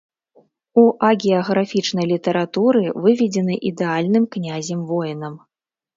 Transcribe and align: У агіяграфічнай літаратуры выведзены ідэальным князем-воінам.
У 0.83 0.85
агіяграфічнай 1.09 2.05
літаратуры 2.13 2.83
выведзены 3.07 3.61
ідэальным 3.73 4.29
князем-воінам. 4.37 5.33